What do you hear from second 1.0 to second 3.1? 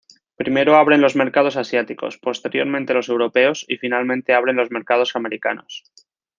mercados asiáticos, posteriormente los